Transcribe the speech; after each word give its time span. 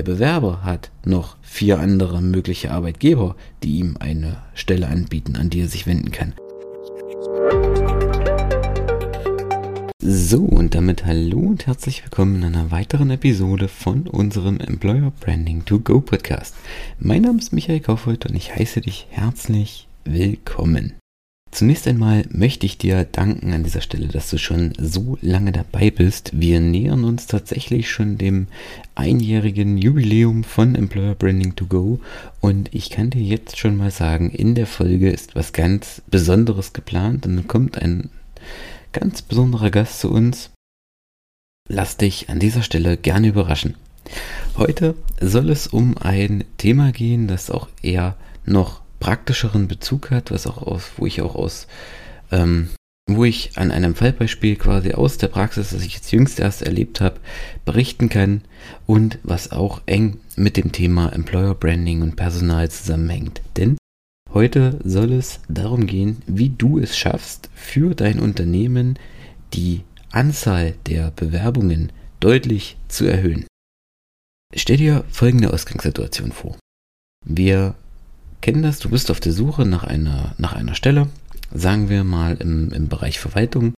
Der 0.00 0.12
Bewerber 0.14 0.64
hat 0.64 0.90
noch 1.04 1.36
vier 1.42 1.78
andere 1.78 2.22
mögliche 2.22 2.70
Arbeitgeber, 2.70 3.36
die 3.62 3.80
ihm 3.80 3.98
eine 4.00 4.38
Stelle 4.54 4.88
anbieten, 4.88 5.36
an 5.36 5.50
die 5.50 5.60
er 5.60 5.68
sich 5.68 5.86
wenden 5.86 6.10
kann. 6.10 6.32
So, 10.02 10.38
und 10.38 10.74
damit 10.74 11.04
hallo 11.04 11.40
und 11.40 11.66
herzlich 11.66 12.02
willkommen 12.02 12.36
in 12.36 12.44
einer 12.44 12.70
weiteren 12.70 13.10
Episode 13.10 13.68
von 13.68 14.06
unserem 14.06 14.58
Employer 14.60 15.12
Branding 15.20 15.66
to 15.66 15.80
Go 15.80 16.00
Podcast. 16.00 16.54
Mein 16.98 17.20
Name 17.20 17.38
ist 17.38 17.52
Michael 17.52 17.80
Kaufhold 17.80 18.24
und 18.24 18.34
ich 18.34 18.56
heiße 18.56 18.80
dich 18.80 19.06
herzlich 19.10 19.86
willkommen. 20.06 20.94
Zunächst 21.52 21.88
einmal 21.88 22.24
möchte 22.30 22.64
ich 22.64 22.78
dir 22.78 23.04
danken 23.04 23.52
an 23.52 23.64
dieser 23.64 23.80
Stelle, 23.80 24.06
dass 24.06 24.30
du 24.30 24.38
schon 24.38 24.72
so 24.78 25.18
lange 25.20 25.50
dabei 25.50 25.90
bist. 25.90 26.30
Wir 26.32 26.60
nähern 26.60 27.02
uns 27.04 27.26
tatsächlich 27.26 27.90
schon 27.90 28.18
dem 28.18 28.46
einjährigen 28.94 29.76
Jubiläum 29.76 30.44
von 30.44 30.76
Employer 30.76 31.16
Branding 31.16 31.56
to 31.56 31.66
Go 31.66 32.00
und 32.40 32.72
ich 32.72 32.90
kann 32.90 33.10
dir 33.10 33.22
jetzt 33.22 33.58
schon 33.58 33.76
mal 33.76 33.90
sagen, 33.90 34.30
in 34.30 34.54
der 34.54 34.66
Folge 34.66 35.10
ist 35.10 35.34
was 35.34 35.52
ganz 35.52 36.02
Besonderes 36.08 36.72
geplant 36.72 37.26
und 37.26 37.48
kommt 37.48 37.78
ein 37.78 38.10
ganz 38.92 39.20
besonderer 39.20 39.70
Gast 39.70 39.98
zu 39.98 40.10
uns. 40.10 40.50
Lass 41.68 41.96
dich 41.96 42.28
an 42.28 42.38
dieser 42.38 42.62
Stelle 42.62 42.96
gerne 42.96 43.26
überraschen. 43.28 43.74
Heute 44.56 44.94
soll 45.20 45.50
es 45.50 45.66
um 45.66 45.98
ein 45.98 46.44
Thema 46.58 46.92
gehen, 46.92 47.26
das 47.26 47.50
auch 47.50 47.68
eher 47.82 48.16
noch 48.44 48.82
praktischeren 49.00 49.66
Bezug 49.66 50.10
hat, 50.10 50.30
was 50.30 50.46
auch 50.46 50.58
aus, 50.58 50.92
wo 50.96 51.06
ich 51.06 51.22
auch 51.22 51.34
aus, 51.34 51.66
ähm, 52.30 52.68
wo 53.08 53.24
ich 53.24 53.58
an 53.58 53.72
einem 53.72 53.96
Fallbeispiel 53.96 54.56
quasi 54.56 54.92
aus 54.92 55.18
der 55.18 55.28
Praxis, 55.28 55.70
das 55.70 55.82
ich 55.82 55.94
jetzt 55.94 56.12
jüngst 56.12 56.38
erst 56.38 56.62
erlebt 56.62 57.00
habe, 57.00 57.18
berichten 57.64 58.08
kann 58.08 58.42
und 58.86 59.18
was 59.24 59.50
auch 59.50 59.80
eng 59.86 60.20
mit 60.36 60.56
dem 60.56 60.70
Thema 60.70 61.12
Employer 61.12 61.54
Branding 61.54 62.02
und 62.02 62.14
Personal 62.14 62.70
zusammenhängt. 62.70 63.40
Denn 63.56 63.76
Heute 64.32 64.78
soll 64.84 65.12
es 65.12 65.40
darum 65.48 65.86
gehen, 65.86 66.22
wie 66.28 66.50
du 66.50 66.78
es 66.78 66.96
schaffst, 66.96 67.50
für 67.52 67.96
dein 67.96 68.20
Unternehmen 68.20 68.96
die 69.54 69.82
Anzahl 70.12 70.74
der 70.86 71.10
Bewerbungen 71.10 71.90
deutlich 72.20 72.76
zu 72.86 73.06
erhöhen. 73.06 73.46
Stell 74.54 74.76
dir 74.76 75.04
folgende 75.10 75.52
Ausgangssituation 75.52 76.30
vor. 76.30 76.56
Wir 77.24 77.74
kennen 78.40 78.62
das, 78.62 78.78
du 78.78 78.90
bist 78.90 79.10
auf 79.10 79.20
der 79.20 79.32
Suche 79.32 79.66
nach 79.66 79.84
einer, 79.84 80.34
nach 80.38 80.52
einer 80.52 80.74
Stelle, 80.74 81.08
sagen 81.52 81.88
wir 81.88 82.04
mal 82.04 82.36
im, 82.36 82.72
im 82.72 82.88
Bereich 82.88 83.18
Verwaltung, 83.18 83.74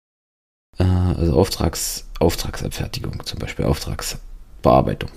äh, 0.78 0.84
also 0.84 1.34
Auftrags, 1.34 2.08
Auftragsabfertigung, 2.18 3.24
zum 3.24 3.38
Beispiel 3.38 3.64
Auftragsbearbeitung. 3.64 5.10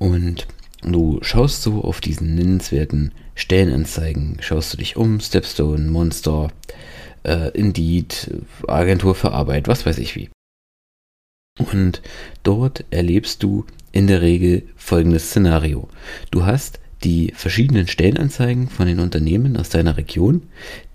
Und 0.00 0.46
du 0.82 1.18
schaust 1.22 1.62
so 1.62 1.82
auf 1.84 2.00
diesen 2.00 2.34
nennenswerten 2.34 3.12
Stellenanzeigen, 3.34 4.38
schaust 4.40 4.72
du 4.72 4.78
dich 4.78 4.96
um, 4.96 5.20
Stepstone, 5.20 5.90
Monster, 5.90 6.50
äh, 7.22 7.50
Indeed, 7.50 8.30
Agentur 8.66 9.14
für 9.14 9.32
Arbeit, 9.32 9.68
was 9.68 9.86
weiß 9.86 9.98
ich 9.98 10.16
wie. 10.16 10.30
Und 11.58 12.00
dort 12.42 12.84
erlebst 12.90 13.42
du 13.42 13.66
in 13.92 14.06
der 14.06 14.22
Regel 14.22 14.68
folgendes 14.76 15.28
Szenario. 15.28 15.88
Du 16.30 16.46
hast 16.46 16.80
die 17.04 17.32
verschiedenen 17.34 17.88
Stellenanzeigen 17.88 18.68
von 18.68 18.86
den 18.86 19.00
Unternehmen 19.00 19.56
aus 19.56 19.68
deiner 19.68 19.96
Region, 19.96 20.42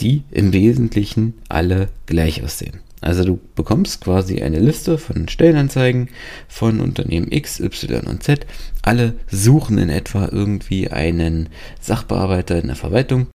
die 0.02 0.24
im 0.32 0.54
Wesentlichen 0.54 1.34
alle 1.50 1.90
gleich 2.06 2.44
aussehen. 2.44 2.80
Also 3.02 3.24
du 3.24 3.40
bekommst 3.56 4.02
quasi 4.02 4.42
eine 4.42 4.60
Liste 4.60 4.98
von 4.98 5.28
Stellenanzeigen 5.28 6.10
von 6.48 6.80
Unternehmen 6.80 7.32
X, 7.32 7.60
Y 7.60 8.08
und 8.08 8.24
Z. 8.24 8.48
Alle 8.82 9.14
suchen 9.30 9.78
in 9.78 9.90
etwa 9.90 10.30
irgendwie 10.32 10.90
einen 10.90 11.50
Sachbearbeiter 11.82 12.60
in 12.60 12.68
der 12.68 12.76
Verwaltung. 12.76 13.28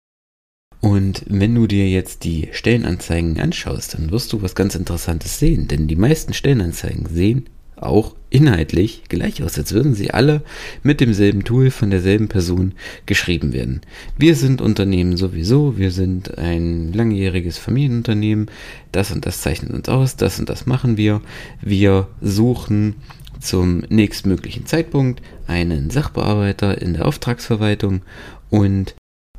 Und 0.81 1.23
wenn 1.27 1.53
du 1.53 1.67
dir 1.67 1.87
jetzt 1.89 2.23
die 2.23 2.49
Stellenanzeigen 2.51 3.39
anschaust, 3.39 3.93
dann 3.93 4.11
wirst 4.11 4.31
du 4.33 4.41
was 4.41 4.55
ganz 4.55 4.75
Interessantes 4.75 5.37
sehen. 5.37 5.67
Denn 5.67 5.87
die 5.87 5.97
meisten 5.97 6.33
Stellenanzeigen 6.33 7.07
sehen 7.07 7.47
auch 7.83 8.15
inhaltlich 8.29 9.03
gleich 9.09 9.41
aus, 9.43 9.57
als 9.57 9.73
würden 9.73 9.93
sie 9.93 10.11
alle 10.11 10.41
mit 10.83 11.01
demselben 11.01 11.43
Tool 11.43 11.71
von 11.71 11.89
derselben 11.89 12.27
Person 12.27 12.73
geschrieben 13.05 13.53
werden. 13.53 13.81
Wir 14.17 14.35
sind 14.35 14.61
Unternehmen 14.61 15.17
sowieso, 15.17 15.77
wir 15.77 15.91
sind 15.91 16.37
ein 16.37 16.93
langjähriges 16.93 17.57
Familienunternehmen, 17.57 18.49
das 18.91 19.11
und 19.11 19.25
das 19.25 19.41
zeichnet 19.41 19.71
uns 19.71 19.89
aus, 19.89 20.15
das 20.15 20.39
und 20.39 20.49
das 20.49 20.65
machen 20.65 20.97
wir. 20.97 21.21
Wir 21.61 22.07
suchen 22.21 22.95
zum 23.39 23.83
nächstmöglichen 23.89 24.65
Zeitpunkt 24.65 25.21
einen 25.47 25.89
Sachbearbeiter 25.89 26.81
in 26.81 26.93
der 26.93 27.07
Auftragsverwaltung 27.07 28.01
und 28.49 28.95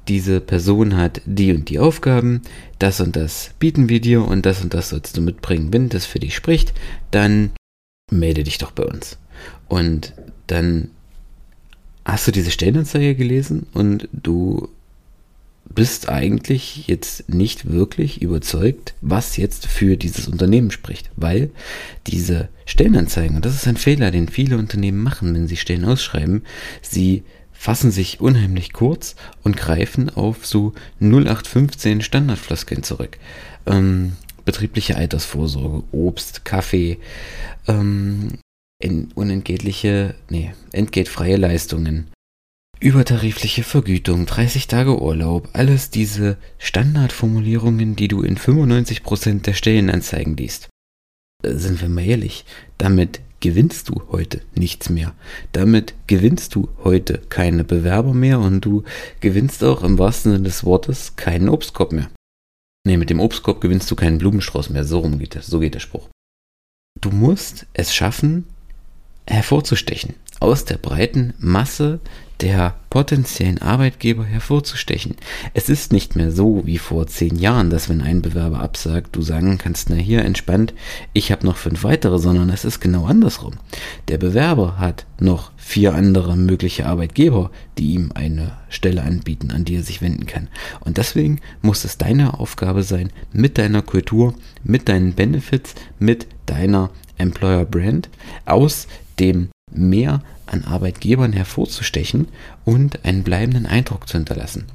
diese 0.09 0.41
Person 0.41 0.97
hat 0.97 1.21
die 1.25 1.53
und 1.53 1.69
die 1.69 1.79
Aufgaben, 1.79 2.43
das 2.79 3.01
und 3.01 3.15
das 3.15 3.51
bieten 3.59 3.89
wir 3.89 4.01
dir 4.01 4.25
und 4.25 4.45
das 4.45 4.63
und 4.63 4.75
das 4.75 4.89
sollst 4.89 5.17
du 5.17 5.21
mitbringen. 5.21 5.73
Wenn 5.73 5.89
das 5.89 6.07
für 6.07 6.19
dich 6.19 6.35
spricht, 6.35 6.73
dann 7.11 7.53
melde 8.11 8.45
dich 8.45 8.59
doch 8.59 8.71
bei 8.71 8.85
uns. 8.85 9.19
Und 9.69 10.15
dann 10.47 10.91
hast 12.05 12.27
du 12.27 12.33
diese 12.33 12.51
Stellenanzeige 12.51 13.15
gelesen 13.15 13.67
und 13.73 14.09
du 14.13 14.69
bist 15.73 16.09
eigentlich 16.09 16.89
jetzt 16.89 17.29
nicht 17.29 17.71
wirklich 17.71 18.23
überzeugt, 18.23 18.95
was 19.01 19.37
jetzt 19.37 19.67
für 19.67 19.97
dieses 19.97 20.27
Unternehmen 20.27 20.73
spricht, 20.73 21.11
weil 21.15 21.51
diese 22.09 22.49
Stellenanzeigen, 22.67 23.37
und 23.37 23.45
das 23.45 23.55
ist 23.55 23.69
ein 23.69 23.77
Fehler, 23.77 24.11
den 24.11 24.29
viele 24.29 24.59
Unternehmen 24.59 25.03
machen, 25.03 25.33
wenn 25.33 25.47
sie 25.47 25.57
Stellen 25.57 25.85
ausschreiben, 25.85 26.43
sie 26.83 27.23
fassen 27.53 27.91
sich 27.91 28.21
unheimlich 28.21 28.73
kurz 28.73 29.15
und 29.45 29.57
greifen 29.57 30.11
auf 30.11 30.45
so 30.45 30.73
0815 31.01 32.01
Standardfloskeln 32.01 32.83
zurück. 32.83 33.19
Ähm, 33.67 34.17
betriebliche 34.51 34.97
Altersvorsorge, 34.97 35.85
Obst, 35.93 36.45
Kaffee, 36.45 36.99
ähm, 37.69 38.39
unentgeltliche, 39.15 40.17
nee, 40.29 40.53
entgeltfreie 40.73 41.37
Leistungen, 41.37 42.09
übertarifliche 42.81 43.63
Vergütung, 43.63 44.27
30 44.27 44.67
Tage 44.67 45.01
Urlaub, 45.01 45.49
alles 45.53 45.91
diese 45.91 46.37
Standardformulierungen, 46.59 47.95
die 47.95 48.09
du 48.09 48.23
in 48.23 48.37
95% 48.37 49.43
der 49.43 49.53
Stellenanzeigen 49.53 50.37
liest. 50.37 50.69
Äh, 51.45 51.55
sind 51.55 51.81
wir 51.81 51.89
mal 51.89 52.05
ehrlich, 52.05 52.45
damit 52.77 53.21
gewinnst 53.39 53.89
du 53.89 54.03
heute 54.11 54.41
nichts 54.57 54.91
mehr. 54.91 55.15
Damit 55.53 55.95
gewinnst 56.09 56.57
du 56.57 56.71
heute 56.83 57.19
keine 57.29 57.63
Bewerber 57.63 58.15
mehr 58.15 58.41
und 58.41 58.65
du 58.65 58.83
gewinnst 59.21 59.63
auch 59.63 59.85
im 59.85 59.97
wahrsten 59.97 60.33
Sinne 60.33 60.45
des 60.45 60.65
Wortes 60.65 61.15
keinen 61.15 61.49
Obstkorb 61.49 61.93
mehr. 61.93 62.11
Nee, 62.87 62.97
mit 62.97 63.11
dem 63.11 63.21
Obstkorb 63.21 63.61
gewinnst 63.61 63.91
du 63.91 63.97
keinen 63.97 64.19
Blumenstrauß 64.19 64.71
mehr. 64.71 64.85
So 64.85 65.01
rum 65.01 65.19
geht 65.19 65.35
das. 65.35 65.47
So 65.47 65.61
geht 65.61 65.75
der 65.75 65.81
Spruch. 65.81 66.09
Du 67.01 67.11
musst 67.11 67.67
es 67.73 67.95
schaffen, 67.95 68.47
hervorzustechen. 69.27 70.15
Aus 70.41 70.65
der 70.65 70.79
breiten 70.79 71.35
Masse 71.39 72.01
der 72.41 72.75
potenziellen 72.89 73.61
Arbeitgeber 73.61 74.25
hervorzustechen. 74.25 75.17
Es 75.55 75.69
ist 75.69 75.93
nicht 75.93 76.17
mehr 76.17 76.33
so 76.33 76.63
wie 76.65 76.79
vor 76.79 77.07
zehn 77.07 77.37
Jahren, 77.37 77.71
dass 77.71 77.89
wenn 77.89 78.01
ein 78.01 78.23
Bewerber 78.23 78.61
absagt, 78.61 79.15
du 79.15 79.23
sagen 79.23 79.59
kannst, 79.59 79.91
na 79.91 79.97
hier 79.97 80.25
entspannt, 80.25 80.75
ich 81.13 81.31
habe 81.31 81.47
noch 81.47 81.57
fünf 81.57 81.85
weitere, 81.85 82.19
sondern 82.19 82.51
es 82.51 82.65
ist 82.65 82.81
genau 82.81 83.05
andersrum. 83.05 83.55
Der 84.09 84.19
Bewerber 84.19 84.79
hat 84.79 85.07
noch 85.21 85.53
vier 85.57 85.95
andere 85.95 86.37
mögliche 86.37 86.87
Arbeitgeber, 86.87 87.51
die 87.79 87.93
ihm 87.93 88.11
eine 88.15 88.53
Stelle 88.69 89.03
anbieten, 89.03 89.51
an 89.51 89.65
die 89.65 89.77
er 89.77 89.83
sich 89.83 90.03
wenden 90.03 90.27
kann. 90.27 90.49
Und 90.81 90.97
deswegen 90.97 91.41
muss 91.63 91.85
es 91.85 91.99
deine 91.99 92.41
Aufgabe 92.41 92.83
sein, 92.83 93.11
mit 93.33 93.59
deiner 93.59 93.83
Kultur, 93.83 94.35
mit 94.65 94.89
deinen 94.89 95.13
Benefits, 95.13 95.75
mit 95.99 96.27
deiner 96.47 96.91
Employer 97.19 97.67
Brand 97.67 98.09
aus 98.47 98.89
dem 99.19 99.51
Mehr 99.71 100.23
an 100.47 100.65
Arbeitgebern 100.65 101.33
hervorzustechen 101.33 102.29
und 102.65 103.05
einen 103.05 103.23
bleibenden 103.23 103.67
Eindruck 103.67 104.09
zu 104.09 104.19
hinterlassen. 104.19 104.67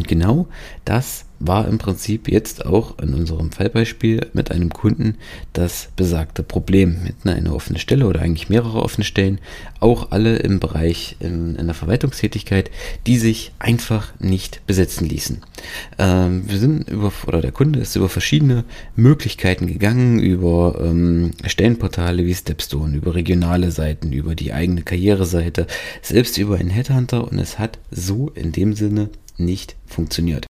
Und 0.00 0.08
genau 0.08 0.46
das 0.86 1.26
war 1.40 1.68
im 1.68 1.76
Prinzip 1.76 2.26
jetzt 2.26 2.64
auch 2.64 2.98
in 3.00 3.12
unserem 3.12 3.52
Fallbeispiel 3.52 4.28
mit 4.32 4.50
einem 4.50 4.70
Kunden 4.70 5.16
das 5.52 5.90
besagte 5.94 6.42
Problem. 6.42 7.02
Mit 7.02 7.30
einer 7.30 7.54
offenen 7.54 7.78
Stelle 7.78 8.06
oder 8.06 8.22
eigentlich 8.22 8.48
mehrere 8.48 8.80
offene 8.80 9.04
Stellen, 9.04 9.40
auch 9.78 10.10
alle 10.10 10.36
im 10.36 10.58
Bereich 10.58 11.16
in, 11.20 11.56
in 11.56 11.66
der 11.66 11.74
Verwaltungstätigkeit, 11.74 12.70
die 13.06 13.18
sich 13.18 13.52
einfach 13.58 14.12
nicht 14.20 14.66
besetzen 14.66 15.06
ließen. 15.06 15.42
Ähm, 15.98 16.44
wir 16.46 16.58
sind 16.58 16.88
über, 16.88 17.12
oder 17.26 17.42
der 17.42 17.52
Kunde 17.52 17.80
ist 17.80 17.94
über 17.94 18.08
verschiedene 18.08 18.64
Möglichkeiten 18.96 19.66
gegangen, 19.66 20.18
über 20.18 20.80
ähm, 20.82 21.32
Stellenportale 21.44 22.24
wie 22.24 22.34
Stepstone, 22.34 22.96
über 22.96 23.14
regionale 23.14 23.70
Seiten, 23.70 24.14
über 24.14 24.34
die 24.34 24.54
eigene 24.54 24.80
Karriereseite, 24.80 25.66
selbst 26.00 26.38
über 26.38 26.56
einen 26.56 26.70
Headhunter 26.70 27.30
und 27.30 27.38
es 27.38 27.58
hat 27.58 27.78
so 27.90 28.30
in 28.30 28.52
dem 28.52 28.72
Sinne 28.72 29.10
nicht 29.40 29.76
funktioniert. 29.86 30.46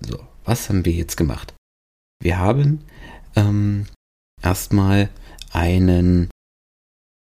So, 0.00 0.18
was 0.44 0.68
haben 0.68 0.84
wir 0.84 0.92
jetzt 0.92 1.16
gemacht? 1.16 1.54
Wir 2.22 2.38
haben 2.38 2.84
ähm, 3.36 3.86
erstmal 4.42 5.08
einen 5.52 6.30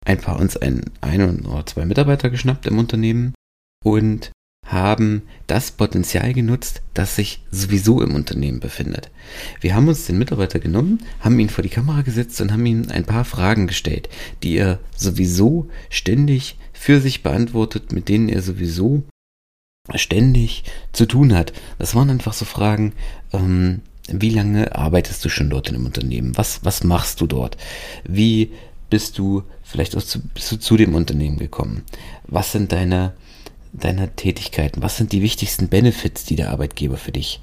ein 0.05 0.17
paar 0.19 0.39
uns 0.39 0.57
ein, 0.57 0.85
ein 1.01 1.45
oder 1.45 1.65
zwei 1.65 1.85
Mitarbeiter 1.85 2.29
geschnappt 2.29 2.65
im 2.65 2.79
Unternehmen 2.79 3.33
und 3.85 4.31
haben 4.65 5.23
das 5.47 5.71
Potenzial 5.71 6.33
genutzt, 6.33 6.81
das 6.93 7.15
sich 7.15 7.43
sowieso 7.51 8.01
im 8.01 8.15
Unternehmen 8.15 8.59
befindet. 8.59 9.11
Wir 9.59 9.75
haben 9.75 9.87
uns 9.87 10.05
den 10.05 10.17
Mitarbeiter 10.17 10.59
genommen, 10.59 10.99
haben 11.19 11.39
ihn 11.39 11.49
vor 11.49 11.63
die 11.63 11.69
Kamera 11.69 12.01
gesetzt 12.03 12.39
und 12.41 12.51
haben 12.51 12.65
ihm 12.65 12.85
ein 12.89 13.05
paar 13.05 13.25
Fragen 13.25 13.67
gestellt, 13.67 14.07
die 14.43 14.55
er 14.55 14.79
sowieso 14.95 15.69
ständig 15.89 16.57
für 16.73 17.01
sich 17.01 17.21
beantwortet, 17.21 17.91
mit 17.91 18.07
denen 18.07 18.29
er 18.29 18.41
sowieso 18.41 19.03
ständig 19.97 20.63
zu 20.91 21.05
tun 21.05 21.33
hat. 21.33 21.53
Das 21.79 21.95
waren 21.95 22.09
einfach 22.09 22.33
so 22.33 22.45
Fragen, 22.45 22.93
ähm, 23.33 23.81
wie 24.07 24.29
lange 24.29 24.75
arbeitest 24.75 25.23
du 25.23 25.29
schon 25.29 25.49
dort 25.49 25.69
in 25.69 25.75
einem 25.75 25.85
Unternehmen? 25.85 26.37
Was, 26.37 26.63
was 26.63 26.83
machst 26.83 27.21
du 27.21 27.27
dort? 27.27 27.57
Wie 28.03 28.51
bist 28.89 29.17
du 29.17 29.43
vielleicht 29.63 29.95
auch 29.95 30.03
zu, 30.03 30.19
bist 30.19 30.51
du 30.51 30.57
zu 30.57 30.75
dem 30.75 30.95
Unternehmen 30.95 31.37
gekommen? 31.37 31.83
Was 32.27 32.51
sind 32.51 32.71
deine 32.71 33.13
deiner 33.73 34.13
Tätigkeiten? 34.15 34.81
Was 34.81 34.97
sind 34.97 35.11
die 35.11 35.21
wichtigsten 35.21 35.69
Benefits, 35.69 36.25
die 36.25 36.35
der 36.35 36.49
Arbeitgeber 36.51 36.97
für 36.97 37.11
dich, 37.11 37.39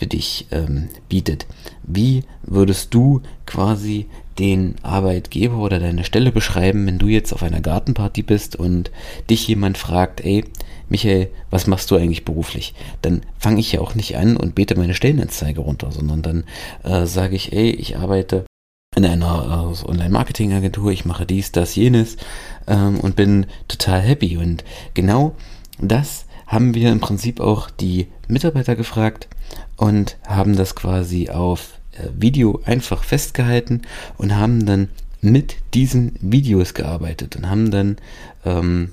für 0.00 0.06
dich 0.06 0.46
ähm, 0.50 0.88
bietet? 1.10 1.46
Wie 1.82 2.24
würdest 2.42 2.94
du 2.94 3.20
quasi 3.44 4.06
den 4.38 4.76
Arbeitgeber 4.82 5.58
oder 5.58 5.78
deine 5.78 6.04
Stelle 6.04 6.32
beschreiben, 6.32 6.86
wenn 6.86 6.98
du 6.98 7.06
jetzt 7.06 7.34
auf 7.34 7.42
einer 7.42 7.60
Gartenparty 7.60 8.22
bist 8.22 8.56
und 8.56 8.90
dich 9.28 9.46
jemand 9.46 9.76
fragt, 9.76 10.22
ey, 10.22 10.46
Michael, 10.88 11.28
was 11.50 11.66
machst 11.66 11.90
du 11.90 11.96
eigentlich 11.96 12.24
beruflich? 12.24 12.72
Dann 13.02 13.20
fange 13.38 13.60
ich 13.60 13.72
ja 13.72 13.80
auch 13.82 13.94
nicht 13.94 14.16
an 14.16 14.38
und 14.38 14.54
bete 14.54 14.74
meine 14.74 14.94
Stellenanzeige 14.94 15.60
runter, 15.60 15.92
sondern 15.92 16.22
dann 16.22 16.44
äh, 16.82 17.04
sage 17.04 17.36
ich, 17.36 17.52
ey, 17.52 17.70
ich 17.70 17.98
arbeite 17.98 18.46
in 18.96 19.04
einer 19.04 19.74
äh, 19.84 19.86
Online-Marketing-Agentur, 19.86 20.92
ich 20.92 21.04
mache 21.04 21.26
dies, 21.26 21.52
das, 21.52 21.76
jenes 21.76 22.16
ähm, 22.66 22.98
und 23.00 23.16
bin 23.16 23.44
total 23.68 24.00
happy. 24.00 24.38
Und 24.38 24.64
genau 24.94 25.36
das 25.78 26.24
haben 26.46 26.74
wir 26.74 26.90
im 26.90 27.00
Prinzip 27.00 27.38
auch 27.40 27.68
die 27.68 28.08
Mitarbeiter 28.26 28.76
gefragt 28.76 29.28
und 29.80 30.18
haben 30.26 30.56
das 30.56 30.74
quasi 30.74 31.30
auf 31.30 31.78
äh, 31.92 32.08
Video 32.14 32.60
einfach 32.66 33.02
festgehalten 33.02 33.80
und 34.18 34.36
haben 34.36 34.66
dann 34.66 34.90
mit 35.22 35.56
diesen 35.72 36.16
Videos 36.20 36.74
gearbeitet 36.74 37.34
und 37.36 37.48
haben 37.48 37.70
dann 37.70 37.96
ähm, 38.44 38.92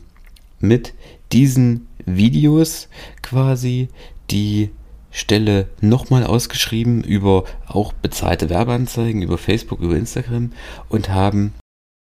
mit 0.62 0.94
diesen 1.34 1.88
Videos 2.06 2.88
quasi 3.22 3.90
die 4.32 4.70
Stelle 5.12 5.68
nochmal 5.82 6.24
ausgeschrieben 6.24 7.04
über 7.04 7.44
auch 7.68 7.92
bezahlte 7.92 8.50
Werbeanzeigen, 8.50 9.22
über 9.22 9.38
Facebook, 9.38 9.82
über 9.82 9.98
Instagram 9.98 10.54
und 10.88 11.10
haben 11.10 11.54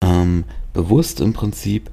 ähm, 0.01 0.45
bewusst 0.71 1.19
im 1.19 1.33
Prinzip 1.33 1.89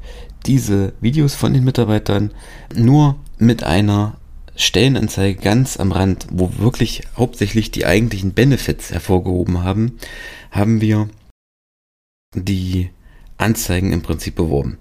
diese 0.46 0.92
Videos 1.00 1.34
von 1.34 1.52
den 1.52 1.64
Mitarbeitern 1.64 2.30
nur 2.72 3.16
mit 3.38 3.64
einer 3.64 4.18
Stellenanzeige 4.56 5.40
ganz 5.40 5.78
am 5.78 5.92
Rand, 5.92 6.26
wo 6.30 6.58
wirklich 6.58 7.02
hauptsächlich 7.16 7.70
die 7.70 7.86
eigentlichen 7.86 8.32
Benefits 8.32 8.90
hervorgehoben 8.90 9.62
haben, 9.62 9.98
haben 10.50 10.80
wir 10.80 11.08
die 12.34 12.90
Anzeigen 13.38 13.92
im 13.92 14.02
Prinzip 14.02 14.34
beworben. 14.34 14.78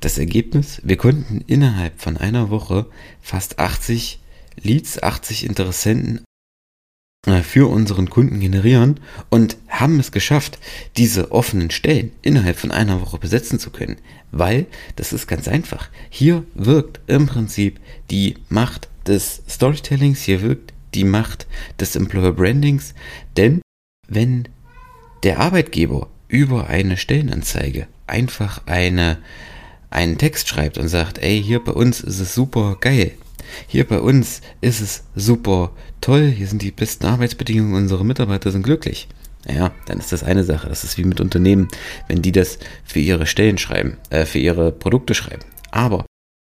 Das 0.00 0.18
Ergebnis, 0.18 0.80
wir 0.82 0.96
konnten 0.96 1.42
innerhalb 1.46 2.00
von 2.00 2.16
einer 2.16 2.50
Woche 2.50 2.86
fast 3.20 3.58
80 3.58 4.18
Leads, 4.60 5.02
80 5.02 5.44
Interessenten 5.44 6.24
äh, 7.26 7.42
für 7.42 7.68
unseren 7.70 8.08
Kunden 8.08 8.40
generieren 8.40 9.00
und 9.28 9.56
haben 9.68 10.00
es 10.00 10.12
geschafft, 10.12 10.58
diese 10.96 11.32
offenen 11.32 11.70
Stellen 11.70 12.12
innerhalb 12.22 12.58
von 12.58 12.70
einer 12.70 13.00
Woche 13.00 13.18
besetzen 13.18 13.58
zu 13.58 13.70
können. 13.70 13.98
Weil, 14.30 14.66
das 14.96 15.12
ist 15.12 15.26
ganz 15.26 15.48
einfach, 15.48 15.90
hier 16.10 16.44
wirkt 16.54 17.00
im 17.06 17.26
Prinzip 17.26 17.80
die 18.10 18.36
Macht 18.48 18.88
des 19.08 19.42
Storytellings, 19.48 20.22
hier 20.22 20.42
wirkt 20.42 20.72
die 20.94 21.04
Macht 21.04 21.46
des 21.80 21.96
Employer 21.96 22.32
Brandings, 22.32 22.94
denn 23.36 23.60
wenn 24.06 24.48
der 25.22 25.40
Arbeitgeber 25.40 26.08
über 26.28 26.68
eine 26.68 26.96
Stellenanzeige 26.96 27.86
einfach 28.06 28.62
eine, 28.66 29.18
einen 29.90 30.18
Text 30.18 30.48
schreibt 30.48 30.78
und 30.78 30.88
sagt, 30.88 31.18
ey, 31.18 31.42
hier 31.42 31.62
bei 31.62 31.72
uns 31.72 32.00
ist 32.00 32.20
es 32.20 32.34
super 32.34 32.76
geil, 32.80 33.12
hier 33.66 33.86
bei 33.86 34.00
uns 34.00 34.40
ist 34.60 34.80
es 34.80 35.04
super 35.14 35.72
toll, 36.00 36.28
hier 36.28 36.46
sind 36.46 36.62
die 36.62 36.70
besten 36.70 37.06
Arbeitsbedingungen, 37.06 37.74
unsere 37.74 38.04
Mitarbeiter 38.04 38.50
sind 38.50 38.62
glücklich. 38.62 39.08
Ja, 39.46 39.72
dann 39.86 39.98
ist 39.98 40.12
das 40.12 40.24
eine 40.24 40.44
Sache. 40.44 40.68
Das 40.68 40.84
ist 40.84 40.98
wie 40.98 41.04
mit 41.04 41.20
Unternehmen, 41.20 41.68
wenn 42.06 42.20
die 42.20 42.32
das 42.32 42.58
für 42.84 42.98
ihre 42.98 43.26
Stellen 43.26 43.56
schreiben, 43.56 43.96
äh, 44.10 44.26
für 44.26 44.38
ihre 44.38 44.72
Produkte 44.72 45.14
schreiben. 45.14 45.42
Aber 45.70 46.04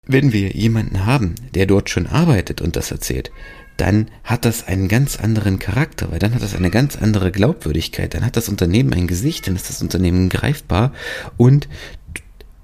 wenn 0.06 0.32
wir 0.32 0.50
jemanden 0.50 1.06
haben, 1.06 1.37
der 1.54 1.66
dort 1.66 1.88
schon 1.88 2.06
arbeitet 2.06 2.60
und 2.60 2.75
das 2.75 2.90
erzählt, 2.90 3.31
dann 3.76 4.10
hat 4.25 4.44
das 4.44 4.66
einen 4.66 4.88
ganz 4.88 5.16
anderen 5.16 5.58
Charakter, 5.58 6.10
weil 6.10 6.19
dann 6.19 6.34
hat 6.34 6.43
das 6.43 6.54
eine 6.54 6.70
ganz 6.70 6.96
andere 6.96 7.31
Glaubwürdigkeit, 7.31 8.12
dann 8.12 8.25
hat 8.25 8.37
das 8.37 8.49
Unternehmen 8.49 8.93
ein 8.93 9.06
Gesicht, 9.06 9.46
dann 9.46 9.56
ist 9.56 9.69
das 9.69 9.81
Unternehmen 9.81 10.28
greifbar 10.28 10.93
und 11.37 11.69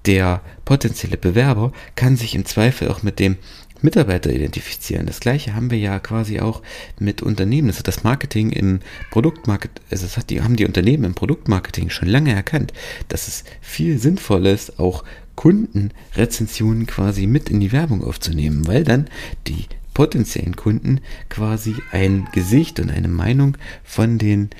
der 0.04 0.42
potenzielle 0.64 1.16
Bewerber 1.16 1.72
kann 1.94 2.16
sich 2.16 2.34
im 2.34 2.44
Zweifel 2.44 2.88
auch 2.88 3.02
mit 3.02 3.18
dem 3.18 3.36
Mitarbeiter 3.80 4.32
identifizieren. 4.32 5.06
Das 5.06 5.20
gleiche 5.20 5.54
haben 5.54 5.70
wir 5.70 5.78
ja 5.78 6.00
quasi 6.00 6.40
auch 6.40 6.62
mit 6.98 7.22
Unternehmen. 7.22 7.68
Das 7.68 7.78
hat 7.78 7.86
das 7.86 8.02
Marketing 8.02 8.50
im 8.50 8.80
Produktmarketing, 9.10 9.84
also 9.90 10.06
das 10.06 10.26
die, 10.26 10.42
haben 10.42 10.56
die 10.56 10.66
Unternehmen 10.66 11.04
im 11.04 11.14
Produktmarketing 11.14 11.90
schon 11.90 12.08
lange 12.08 12.32
erkannt, 12.32 12.72
dass 13.08 13.28
es 13.28 13.44
viel 13.60 13.98
sinnvoller 13.98 14.50
ist, 14.50 14.80
auch 14.80 15.04
Kundenrezensionen 15.38 16.88
quasi 16.88 17.28
mit 17.28 17.48
in 17.48 17.60
die 17.60 17.70
Werbung 17.70 18.02
aufzunehmen, 18.02 18.66
weil 18.66 18.82
dann 18.82 19.06
die 19.46 19.66
potenziellen 19.94 20.56
Kunden 20.56 21.00
quasi 21.28 21.76
ein 21.92 22.26
Gesicht 22.32 22.80
und 22.80 22.90
eine 22.90 23.06
Meinung 23.06 23.56
von 23.84 24.18
den 24.18 24.50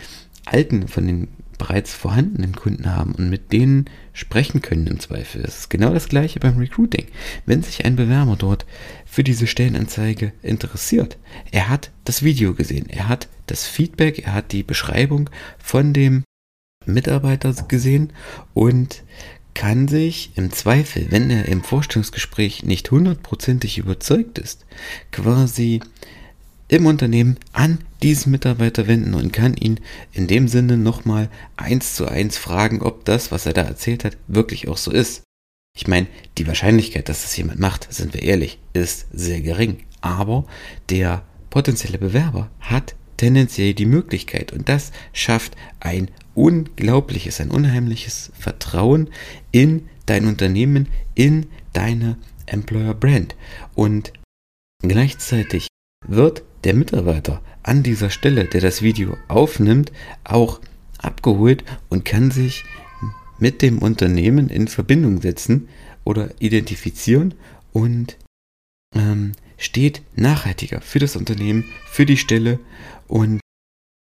alten, 0.44 0.86
von 0.86 1.04
den 1.04 1.28
bereits 1.58 1.92
vorhandenen 1.92 2.54
Kunden 2.54 2.94
haben 2.94 3.16
und 3.16 3.28
mit 3.28 3.50
denen 3.52 3.86
sprechen 4.12 4.62
können 4.62 4.86
im 4.86 5.00
Zweifel. 5.00 5.42
Es 5.42 5.58
ist 5.58 5.70
genau 5.70 5.92
das 5.92 6.08
gleiche 6.08 6.38
beim 6.38 6.58
Recruiting. 6.58 7.06
Wenn 7.44 7.64
sich 7.64 7.84
ein 7.84 7.96
Bewerber 7.96 8.36
dort 8.36 8.64
für 9.04 9.24
diese 9.24 9.48
Stellenanzeige 9.48 10.32
interessiert, 10.44 11.18
er 11.50 11.68
hat 11.68 11.90
das 12.04 12.22
Video 12.22 12.54
gesehen, 12.54 12.88
er 12.88 13.08
hat 13.08 13.26
das 13.46 13.66
Feedback, 13.66 14.20
er 14.20 14.32
hat 14.32 14.52
die 14.52 14.62
Beschreibung 14.62 15.28
von 15.58 15.92
dem 15.92 16.22
Mitarbeiter 16.86 17.52
gesehen 17.66 18.12
und 18.54 19.02
kann 19.54 19.88
sich 19.88 20.32
im 20.36 20.52
Zweifel, 20.52 21.06
wenn 21.10 21.30
er 21.30 21.46
im 21.46 21.64
Vorstellungsgespräch 21.64 22.62
nicht 22.62 22.90
hundertprozentig 22.90 23.78
überzeugt 23.78 24.38
ist, 24.38 24.64
quasi 25.10 25.80
im 26.68 26.86
Unternehmen 26.86 27.38
an 27.52 27.78
diesen 28.02 28.30
Mitarbeiter 28.30 28.86
wenden 28.86 29.14
und 29.14 29.32
kann 29.32 29.54
ihn 29.54 29.80
in 30.12 30.26
dem 30.26 30.48
Sinne 30.48 30.76
nochmal 30.76 31.30
eins 31.56 31.94
zu 31.94 32.06
eins 32.06 32.36
fragen, 32.38 32.82
ob 32.82 33.04
das, 33.04 33.32
was 33.32 33.46
er 33.46 33.54
da 33.54 33.62
erzählt 33.62 34.04
hat, 34.04 34.16
wirklich 34.28 34.68
auch 34.68 34.76
so 34.76 34.90
ist. 34.90 35.22
Ich 35.74 35.86
meine, 35.86 36.06
die 36.36 36.46
Wahrscheinlichkeit, 36.46 37.08
dass 37.08 37.22
das 37.22 37.36
jemand 37.36 37.60
macht, 37.60 37.92
sind 37.92 38.14
wir 38.14 38.22
ehrlich, 38.22 38.58
ist 38.72 39.06
sehr 39.12 39.40
gering. 39.40 39.78
Aber 40.00 40.44
der 40.90 41.22
potenzielle 41.50 41.98
Bewerber 41.98 42.50
hat 42.60 42.94
tendenziell 43.18 43.74
die 43.74 43.84
Möglichkeit 43.84 44.52
und 44.54 44.70
das 44.70 44.92
schafft 45.12 45.54
ein 45.80 46.10
unglaubliches, 46.34 47.40
ein 47.40 47.50
unheimliches 47.50 48.32
Vertrauen 48.38 49.10
in 49.52 49.88
dein 50.06 50.26
Unternehmen, 50.26 50.88
in 51.14 51.46
deine 51.74 52.16
Employer 52.46 52.94
Brand. 52.94 53.36
Und 53.74 54.12
gleichzeitig 54.82 55.66
wird 56.06 56.42
der 56.64 56.74
Mitarbeiter 56.74 57.42
an 57.62 57.82
dieser 57.82 58.10
Stelle, 58.10 58.46
der 58.46 58.60
das 58.60 58.82
Video 58.82 59.16
aufnimmt, 59.28 59.92
auch 60.24 60.60
abgeholt 60.98 61.64
und 61.88 62.04
kann 62.04 62.30
sich 62.30 62.64
mit 63.38 63.62
dem 63.62 63.78
Unternehmen 63.78 64.48
in 64.48 64.68
Verbindung 64.68 65.20
setzen 65.20 65.68
oder 66.04 66.30
identifizieren 66.40 67.34
und 67.72 68.16
ähm, 68.94 69.32
steht 69.56 70.02
nachhaltiger 70.16 70.80
für 70.80 70.98
das 70.98 71.16
Unternehmen, 71.16 71.64
für 71.86 72.06
die 72.06 72.16
Stelle 72.16 72.58
und 73.08 73.40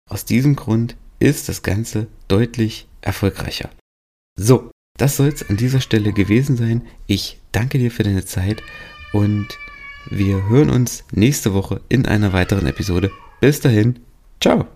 aus 0.10 0.26
diesem 0.26 0.56
Grund 0.56 0.98
ist 1.20 1.50
das 1.50 1.64
Ganze 1.64 2.08
deutlich 2.28 2.88
erfolgreicher. 3.02 3.70
So, 4.38 4.72
das 4.98 5.18
soll 5.18 5.30
es 5.30 5.50
an 5.50 5.58
dieser 5.58 5.82
Stelle 5.82 6.14
gewesen 6.14 6.58
sein. 6.58 6.82
Ich 7.08 7.40
danke 7.52 7.78
dir 7.78 7.92
für 7.92 8.04
deine 8.04 8.26
Zeit 8.26 8.62
und 9.14 9.48
wir 10.10 10.48
hören 10.50 10.70
uns 10.70 11.04
nächste 11.12 11.54
Woche 11.54 11.82
in 11.90 12.06
einer 12.06 12.34
weiteren 12.34 12.68
Episode. 12.68 13.12
Bis 13.42 13.60
dahin, 13.60 14.00
ciao. 14.40 14.68